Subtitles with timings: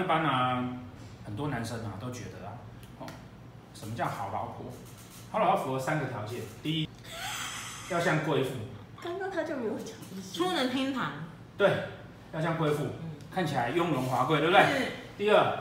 [0.00, 0.64] 一般啊，
[1.24, 2.52] 很多男生啊都觉得啊，
[3.00, 3.06] 哦，
[3.74, 4.66] 什么叫好老婆？
[5.30, 6.88] 好老婆符合三个条件，第一，
[7.90, 8.50] 要像贵妇。
[9.02, 9.96] 刚刚他就没有讲。
[10.32, 11.12] 出能厅堂。
[11.56, 11.70] 对，
[12.32, 12.86] 要像贵妇，
[13.34, 14.64] 看起来雍容华贵，对不对？
[15.18, 15.58] 第二，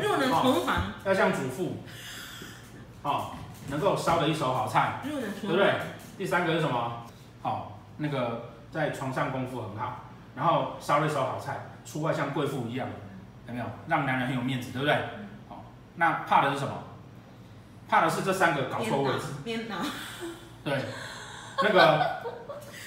[0.00, 1.76] 入能厨房，要像主妇，
[3.02, 3.32] 哦，
[3.68, 5.74] 能够烧得一手好菜，入能厨房，对不对？
[6.16, 7.06] 第三个是什么？
[7.42, 10.04] 哦，那个在床上功夫很好，
[10.36, 12.88] 然后烧了一手好菜，出外像贵妇一样，
[13.48, 13.66] 有没有？
[13.88, 14.94] 让男人很有面子，对不对？
[15.48, 15.64] 好，
[15.96, 16.84] 那怕的是什么？
[17.88, 19.26] 怕的是这三个搞错位置。
[19.44, 19.76] 颠倒。
[20.62, 20.84] 对，
[21.62, 22.22] 那个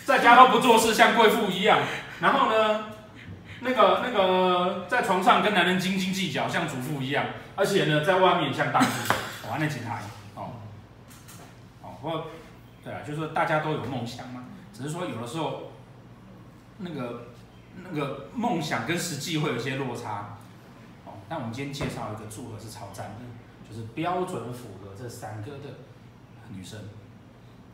[0.06, 1.80] 在家都不做事，像贵妇一样，
[2.20, 2.86] 然后呢，
[3.62, 9.14] 那个那个在床上跟男人斤斤计较，像主妇一样，而且呢，在外面像大叔，
[9.50, 10.02] 玩那几台，
[10.36, 10.52] 哦，
[11.82, 12.28] 哦，不过。
[12.84, 15.72] 对啊，就是说大家都有梦想嘛，只是说有的时候，
[16.80, 17.28] 那个
[17.92, 20.38] 那个梦想跟实际会有一些落差。
[21.32, 23.22] 哦，那我们今天介绍一个组合是超赞的，
[23.70, 25.80] 就是标准符合这三个的
[26.50, 26.78] 女生。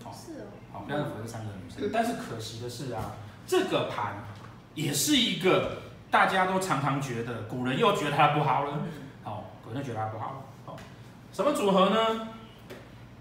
[0.06, 0.46] 哦，是哦。
[0.72, 3.14] 好，标准符合这三个女生，但是可惜的是啊，
[3.48, 4.18] 这个盘
[4.76, 8.80] 也是一个大家都常常觉得古人又觉得它不好了。
[9.24, 10.44] 好，古人觉得它不好。
[10.66, 10.76] 好，
[11.34, 12.28] 什么组合呢？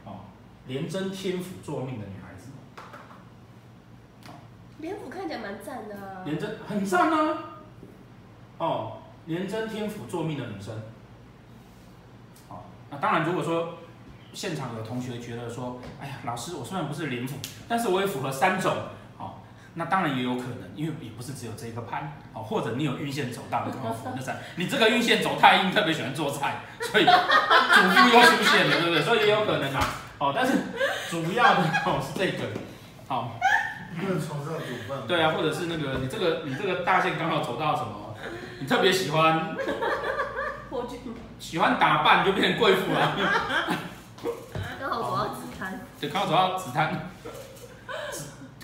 [0.04, 0.20] 哦
[0.66, 2.50] 廉贞天府坐命的女孩子，
[4.78, 6.22] 廉府看起来蛮赞的啊。
[6.24, 7.38] 廉贞很赞啊，
[8.58, 10.74] 哦，廉贞天府坐命的女生，
[12.48, 13.74] 好，那当然，如果说
[14.32, 17.36] 现场有同学觉得说，哎呀，老师，我虽然不是廉府，
[17.68, 18.72] 但是我也符合三种，
[19.18, 19.34] 哦，
[19.74, 29.02] 那当然也有可能，因为也不是只有这个盘，哦，或者你有运线走大的可能符合那三， 你这个运线走太阴，特别喜欢做菜，所以主妇又出现了，对不对？
[29.02, 29.84] 所以也有可能啊。
[30.18, 30.52] 哦，但是
[31.10, 32.44] 主要的哦是这个，
[33.08, 33.38] 好，
[34.00, 34.98] 不能床上煮饭。
[35.08, 38.05] 对啊，或者是那个你这个你这个大线刚好走到什么，
[38.60, 39.56] 你特别喜欢，
[40.70, 40.96] 我就
[41.38, 43.16] 喜欢打扮就变成贵妇了。
[44.80, 45.80] 刚好走到紫檀。
[46.00, 47.10] 对，刚好走到紫檀，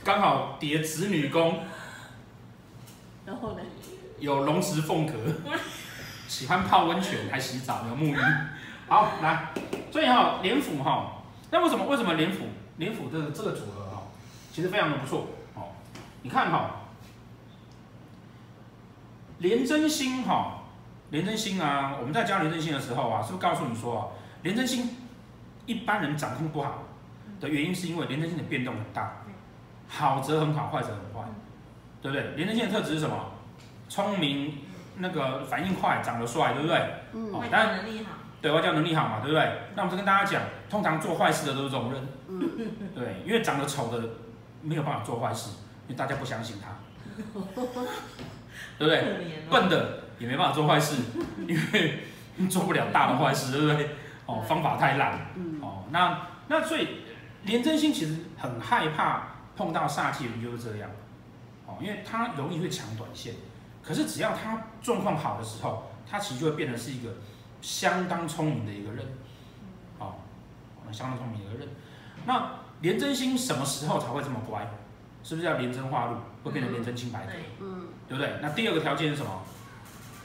[0.04, 1.60] 刚好叠子女宫。
[3.24, 3.60] 然后呢？
[4.18, 5.12] 有龙池凤阁，
[6.28, 8.18] 喜欢泡温泉还洗澡，有沐浴。
[8.88, 9.48] 好，来，
[9.90, 11.22] 所以哈廉府哈。
[11.50, 12.46] 那为什么为什么廉府
[12.76, 14.02] 廉府这个这个组合哈，
[14.52, 15.70] 其实非常的不错哦。
[16.22, 16.81] 你看哈，
[19.42, 20.62] 廉贞星哈，
[21.10, 24.06] 廉贞星啊，我们在教廉贞星的时候啊，是不是告诉你说啊，
[24.42, 24.88] 廉贞星
[25.66, 26.84] 一般人掌控不好
[27.40, 29.24] 的原因，是因为廉贞星的变动很大，
[29.88, 31.28] 好则很好，坏则很坏，
[32.00, 32.36] 对不对？
[32.36, 33.16] 廉贞星的特质是什么？
[33.88, 34.58] 聪明，
[34.98, 36.80] 那个反应快，长得帅，对不对？
[37.12, 38.12] 嗯，外交能力好。
[38.40, 39.58] 对，外交能力好嘛，对不对？
[39.74, 42.08] 那我们就跟大家讲，通常做坏事的都是这种人，
[42.94, 44.08] 对，因为长得丑的
[44.62, 45.50] 没有办法做坏事，
[45.86, 46.76] 因为大家不相信他，
[48.78, 49.42] 对不对？
[49.50, 50.96] 笨的也没办法做坏事，
[51.48, 52.04] 因为
[52.48, 53.90] 做不了大的坏事，对不对？
[54.26, 55.18] 哦，方法太烂，
[55.60, 57.02] 哦，那那所以
[57.44, 60.90] 廉贞星其实很害怕碰到煞气人就是这样，
[61.66, 63.34] 哦，因为他容易会抢短线，
[63.82, 67.10] 可是只要他状况好的时候，他其实就会变成是一个。
[67.60, 69.06] 相当聪明的一个人，
[70.00, 70.16] 哦，
[70.90, 71.68] 相当聪明的一个人。
[72.26, 74.68] 那廉贞星什么时候才会这么乖？
[75.22, 77.32] 是不是要廉贞化禄，会变成廉贞清白格？
[77.60, 78.34] 嗯，对不对？
[78.40, 79.42] 那第二个条件是什么？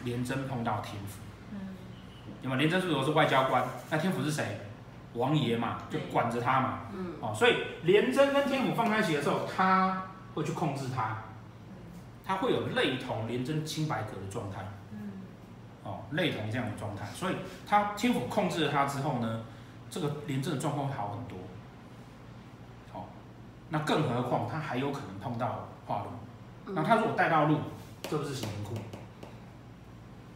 [0.03, 1.19] 廉贞碰到天府，
[1.51, 1.59] 嗯，
[2.41, 2.55] 对吗？
[2.55, 4.61] 廉贞如果是外交官，那天府是谁？
[5.13, 10.03] 王爷嘛，就管着他嘛，嗯，哦，所以廉贞跟天府放在一起的时候，他
[10.35, 11.23] 会去控制他，
[12.23, 14.61] 他会有类同廉贞清白格的状态。
[14.91, 15.11] 嗯
[15.83, 17.35] 哦，类同这样的状态，所以
[17.65, 19.41] 他天府控制了他之后呢，
[19.89, 21.37] 这个廉贞的状况会好很多。
[23.69, 26.09] 那更何况他还有可能碰到化禄，
[26.67, 27.59] 嗯、那他如果带到路，
[28.03, 28.75] 这不是行库？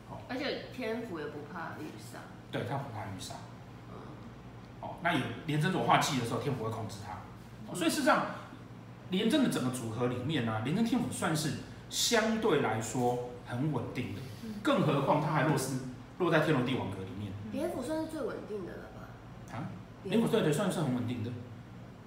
[0.10, 2.18] 好、哦，而且天府也不怕遇煞。
[2.51, 3.33] 对，他不怕遇煞。
[3.89, 3.95] 嗯。
[4.81, 7.13] 哦，那有廉贞如果化忌的时候，天府会控制他。
[7.72, 8.25] 哦、所以事实上，
[9.10, 11.54] 廉贞的整个组合里面呢、啊，廉贞天府算是
[11.89, 14.22] 相对来说很稳定的。
[14.62, 15.75] 更何况他还落是
[16.19, 19.56] 落在天罗地网格里面，廉府算是最稳定的了吧？
[19.56, 19.69] 啊，
[20.04, 21.31] 廉府对对，算是很稳定的。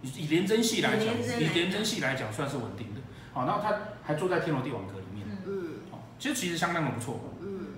[0.05, 1.07] 以以廉贞系来讲，
[1.41, 3.01] 以廉贞系来讲算是稳定的。
[3.33, 3.75] 好，然后他
[4.05, 7.69] 还坐在天罗地网格里面，嗯，好，其实其实相当的不错，嗯，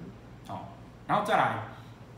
[0.47, 0.77] 好，
[1.07, 1.69] 然后再来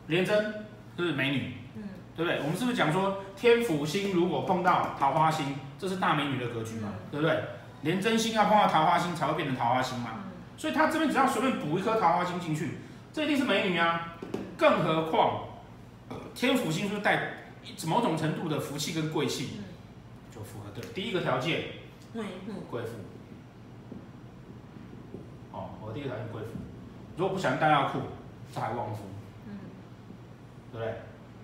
[0.07, 0.55] 廉贞
[0.97, 1.83] 是美女，嗯，
[2.17, 2.41] 对不对？
[2.41, 6.95] 我们是不是讲说天府星如果碰到桃花星，这是大美女的格局嘛？
[7.11, 7.41] 对不对？
[7.83, 10.25] 廉贞星要碰到桃花星才会变成桃花星嘛？
[10.57, 12.79] 所以他这边只要随便补一颗桃花星进去，
[13.13, 14.17] 这一定是美女啊！
[14.57, 15.45] 更何况，
[16.35, 17.35] 天府星是不是带
[17.87, 19.61] 某种程度的福气跟贵气，
[20.39, 21.65] 就符合对第一个条件，
[22.13, 22.91] 贵妇，贵妇。
[25.53, 26.49] 哦，我第一个条件贵妇。
[27.17, 27.99] 如果不想戴药裤，
[28.55, 29.03] 这还旺夫，
[29.49, 29.59] 嗯，
[30.71, 30.95] 对不对？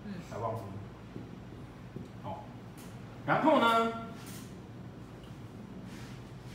[0.07, 0.63] 嗯，还旺夫。
[2.23, 2.39] 哦，
[3.27, 3.93] 然后呢，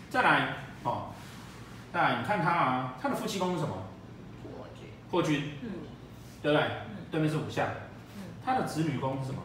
[0.09, 0.53] 再来
[0.83, 1.09] 哦，
[1.91, 3.75] 再来，你看他啊，他的夫妻宫是什么？
[4.43, 4.87] 破军。
[5.11, 5.69] 破军，嗯，
[6.41, 6.65] 对不对？
[6.87, 7.67] 嗯，对面是五相，
[8.15, 9.41] 嗯，他的子女宫是什么？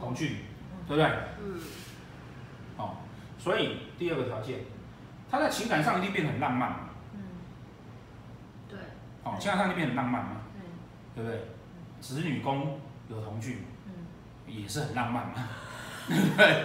[0.00, 0.36] 同居，
[0.90, 1.06] 对不对？
[1.40, 1.60] 嗯。
[2.76, 2.96] 哦，
[3.38, 4.58] 所以第二个条件，
[5.30, 6.78] 他在情感上一定变得很浪漫嘛。
[7.14, 7.20] 嗯，
[8.68, 8.78] 对。
[9.22, 10.62] 哦，情感上一定变得很浪漫嘛，嗯，
[11.14, 11.46] 对不对？
[12.00, 13.92] 子女宫有同居，嗯，
[14.46, 15.34] 也是很浪漫嘛，
[16.08, 16.64] 对不对？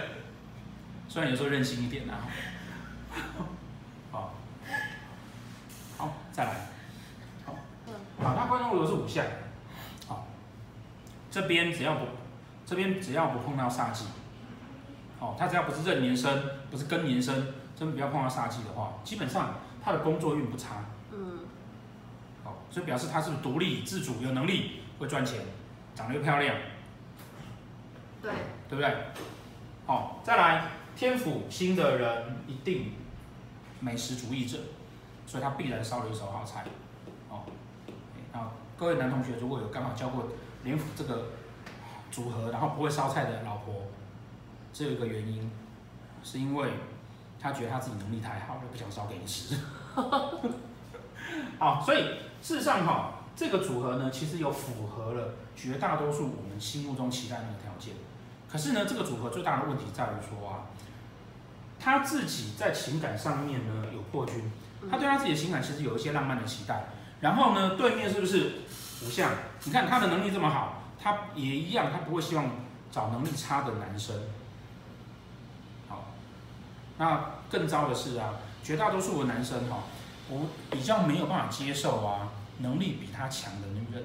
[1.08, 2.18] 虽然有时候任性一点啊。
[4.10, 4.34] 好，
[5.96, 6.52] 好，再来，
[7.44, 7.54] 好，
[8.22, 9.24] 好，他关中如果是武将，
[10.08, 10.26] 好，
[11.30, 12.06] 这边只要不，
[12.66, 14.06] 这边只要不碰到煞气，
[15.20, 17.46] 哦，他只要不是壬年生，不是庚年生，
[17.76, 20.84] 真不要碰到煞气的话，基本上他的工作运不差。
[21.12, 21.46] 嗯。
[22.42, 25.40] 好，所以表示他是独立自主、有能力、会赚钱、
[25.94, 26.56] 长得又漂亮，
[28.20, 28.32] 对，
[28.68, 28.92] 对不对？
[29.86, 30.66] 好，再来
[30.96, 32.94] 天府星的人一定
[33.78, 34.58] 美食主义者，
[35.24, 36.64] 所以他必然烧了一手好菜。
[37.30, 37.44] 哦，
[38.32, 38.40] 那
[38.76, 40.28] 各位男同学如果有刚好教过
[40.64, 41.26] 连府这个
[42.10, 43.74] 组合，然后不会烧菜的老婆，
[44.72, 45.50] 只有一个原因，
[46.22, 46.70] 是因为
[47.40, 49.56] 他觉得他自己能力太好了，不想烧给你吃。
[51.58, 51.98] 好，所以
[52.42, 57.94] 事实上哈，这个组合呢，其实有符合了绝大多数我们心目中期待的那个条件。
[58.50, 60.66] 可是呢，这个组合最大的问题在于说啊，
[61.78, 64.50] 他自己在情感上面呢有破军，
[64.90, 66.86] 他对他自己的情感其实有一些浪漫的期待。
[67.20, 68.52] 然后呢，对面是不是
[69.04, 69.32] 武将？
[69.64, 72.50] 你看他的能力这么好，他也一样，他不会希望
[72.90, 74.12] 找能力差的男生。
[75.88, 76.06] 好，
[76.98, 79.84] 那更糟的是啊，绝大多数的男生哈。
[80.28, 84.04] 我比较没有办法接受啊，能力比他强的女人。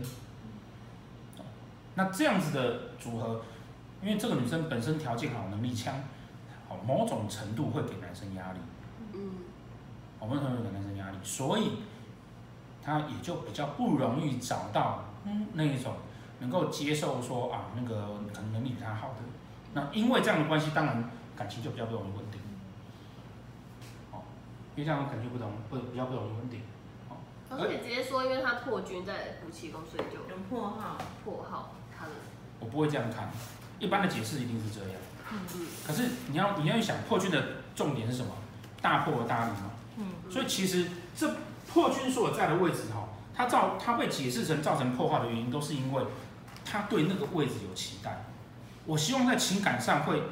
[1.95, 3.42] 那这样子的组合，
[4.03, 5.95] 因为这个女生本身条件好，能力强，
[6.69, 8.59] 好，某种程度会给男生压力。
[9.13, 9.31] 嗯。
[10.19, 11.80] 某种程度给男生压力，所以
[12.83, 15.95] 他也就比较不容易找到嗯那一种
[16.42, 19.16] 能够接受说啊那个可能能力比他好的。
[19.74, 22.42] 那因为这样的关系，当然感情就比较不容易稳定。
[24.12, 24.20] 哦
[24.76, 26.62] 因为这样感觉不同，不比较不容易稳定。
[27.10, 27.16] 哦，
[27.50, 32.12] 而且直接说，因为他破军在夫妻宫，所以就有破耗，破耗他的。
[32.60, 33.30] 我不会这样看，
[33.80, 35.00] 一般的解释一定是这样。
[35.32, 35.68] 嗯嗯。
[35.86, 37.44] 可是你要你要想破军的
[37.76, 38.32] 重点是什么？
[38.82, 39.72] 大破而大立嘛。
[39.98, 40.06] 嗯。
[40.32, 41.30] 所以其实这
[41.68, 46.04] 破军所在的位置哈，它造它被解释成造成破坏的原因，都是因为
[46.72, 48.24] 他对那个位置有期待。
[48.86, 50.24] 我希望在情感上会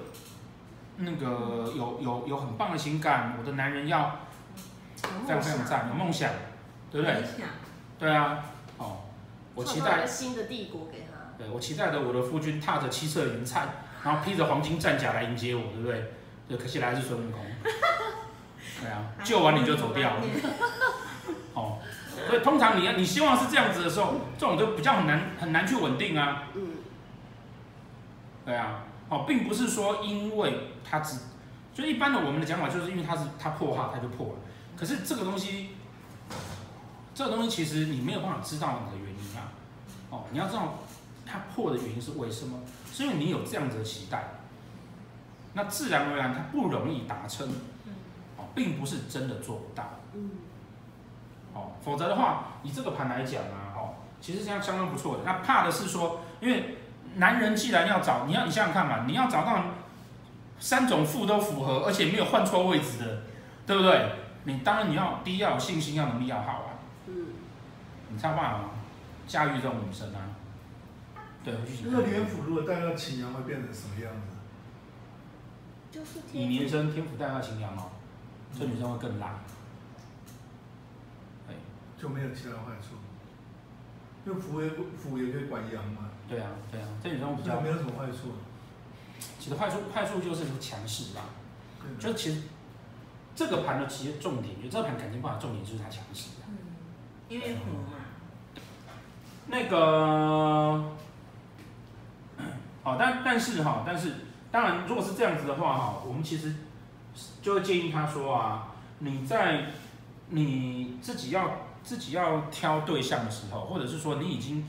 [0.97, 4.19] 那个有有有很棒的情感，我的男人要。
[5.01, 6.29] 非常非常赞，有梦想，
[6.91, 7.23] 对不对？
[7.97, 8.43] 对啊，
[8.77, 8.97] 哦，
[9.55, 11.37] 我期待新的帝国给他。
[11.37, 13.65] 对，我期待着我的夫君踏着七色云彩，
[14.03, 16.11] 然后披着黄金战甲来迎接我，对不对？
[16.49, 17.45] 对，可惜来的是孙悟空。
[18.81, 20.21] 对啊， 救完你就走掉了。
[22.29, 26.43] 哦，所以通常你要你希望是这样子的时候，这种就比较很难很难去稳定啊。
[26.53, 26.75] 嗯。
[28.45, 31.17] 对啊，哦，并不是说因为它只，
[31.73, 34.33] 所以一般的我们的讲法就是因为它是他破耗他就破了。
[34.77, 35.69] 可是这个东西，
[37.13, 39.51] 这个东西其实你没有办法知道你的原因啊。
[40.11, 40.79] 哦，你要知道
[41.25, 42.59] 它破的原因是为什么？
[42.91, 44.29] 是因为你有这样子的期待，
[45.53, 47.47] 那自然而然它不容易达成。
[48.37, 49.99] 哦，并不是真的做不到。
[50.13, 50.31] 嗯。
[51.53, 55.23] 哦，否则的话，以这个盘来讲啊，哦，其实这样相当不错的。
[55.25, 56.77] 那怕的是说，因为
[57.15, 59.63] 男人既然要找，你要你想想看嘛，你要找到
[60.59, 63.21] 三种副都符合，而且没有换错位置的，
[63.65, 64.11] 对不对？
[64.45, 66.69] 你当然你要第一要有信心，要能力要好啊。
[67.07, 67.27] 嗯。
[68.11, 68.61] 你才有办法
[69.27, 70.21] 驾驭这种女生啊。
[71.43, 71.83] 对，回去。
[71.85, 74.37] 那个天府如果带到擎羊会变成什么样子？
[75.91, 77.91] 就是乙年生天府带到擎羊哦，
[78.57, 79.39] 这女生会更辣。
[79.47, 79.58] 对。
[82.01, 82.95] 就没有其他坏处。
[84.25, 86.09] 因为府也府也可以管阳嘛。
[86.27, 87.59] 对啊，对啊，这女生比较。
[87.59, 88.33] 没有什么坏处。
[89.39, 91.21] 其实坏处坏处就是强势吧。
[91.99, 92.41] 就其实。
[93.35, 96.31] 这个盘的其实重点，就这个盘感情不好，重点就是它强势。
[96.49, 96.57] 嗯，
[97.29, 97.93] 因为虎嘛。
[99.47, 99.77] 那个，
[102.83, 104.15] 好，但但是哈，但是
[104.51, 106.53] 当然，如果是这样子的话哈，我们其实
[107.41, 109.67] 就会建议他说啊，你在
[110.27, 111.49] 你自己要
[111.83, 114.67] 自己要挑对象的时候，或者是说你已经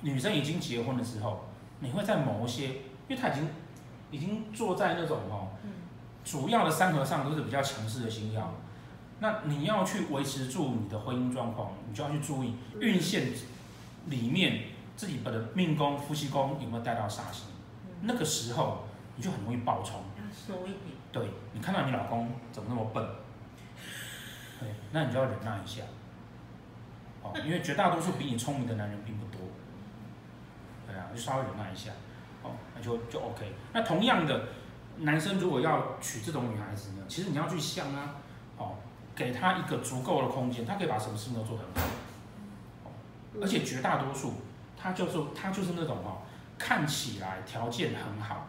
[0.00, 1.44] 女生已经结婚的时候，
[1.80, 2.68] 你会在某一些，
[3.08, 3.48] 因为她已经
[4.10, 5.48] 已经坐在那种哦。
[6.24, 8.54] 主要的三合上都是比较强势的星耀，
[9.18, 13.32] 那你要去维持住你的婚姻状况，你就要去注意运线
[14.06, 14.66] 里面
[14.96, 17.46] 自己的命宫、夫妻宫有没有带到煞星。
[18.02, 18.84] 那个时候
[19.16, 20.00] 你就很容易爆冲。
[21.10, 23.04] 对，你看到你老公怎么那么笨，
[24.60, 25.82] 对，那你就要忍耐一下。
[27.22, 29.40] 哦，因为绝大多数比你聪明的男人并不多。
[30.86, 31.92] 对啊，就稍微忍耐一下。
[32.42, 33.52] 哦，那就就 OK。
[33.72, 34.48] 那同样的，
[34.98, 38.16] 男生如果要娶这种女孩子呢，其实你要去想啊，
[38.56, 38.76] 哦，
[39.14, 41.88] 给他一个足够的空间，他可以把什么事情都做得很好。
[43.40, 44.34] 而且绝大多数，
[44.76, 46.18] 他就是他就是那种哦，
[46.58, 48.48] 看起来条件很好，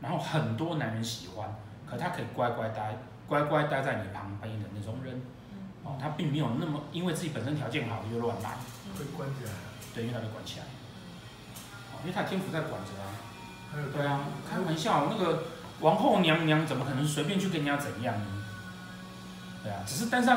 [0.00, 1.48] 然后很多男人喜欢，
[1.86, 5.22] 可他可以乖乖待，乖乖待在你旁边的那种人。
[5.84, 8.56] 哦，他并没有那么因为自己本身条件好就乱来。
[8.98, 9.50] 被关起来。
[9.94, 10.64] 对，因为他被关起来。
[10.64, 10.68] 哦
[12.02, 13.14] 因为他天府在管着啊，
[13.72, 14.20] 还有对啊，
[14.50, 15.44] 开玩笑，那个
[15.80, 18.26] 王后娘娘怎么可能随便去跟人家怎样呢？
[19.62, 20.28] 对啊，只是但是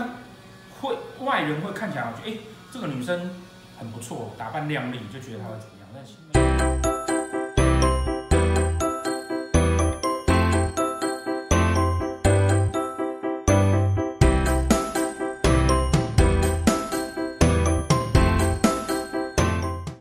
[0.79, 2.37] 会外人会看起来觉得，哎，
[2.71, 3.31] 这个女生
[3.79, 6.13] 很不错，打扮靓丽，就觉得她会怎么样，但是。